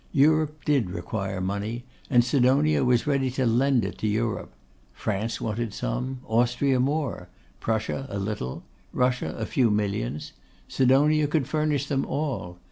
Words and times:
Europe 0.13 0.65
did 0.65 0.89
require 0.89 1.39
money, 1.39 1.83
and 2.09 2.23
Sidonia 2.25 2.83
was 2.83 3.05
ready 3.05 3.29
to 3.29 3.45
lend 3.45 3.85
it 3.85 3.99
to 3.99 4.07
Europe. 4.07 4.51
France 4.93 5.39
wanted 5.39 5.75
some; 5.75 6.21
Austria 6.27 6.79
more; 6.79 7.29
Prussia 7.59 8.07
a 8.09 8.17
little; 8.17 8.63
Russia 8.93 9.35
a 9.37 9.45
few 9.45 9.69
millions. 9.69 10.31
Sidonia 10.67 11.27
could 11.27 11.47
furnish 11.47 11.85
them 11.85 12.03
all. 12.07 12.57